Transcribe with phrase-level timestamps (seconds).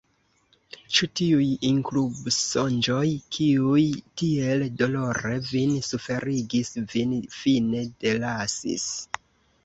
[0.97, 3.03] Ĉu tiuj inkubsonĝoj,
[3.37, 3.83] kiuj
[4.21, 8.87] tiel dolore vin suferigis, vin fine delasis?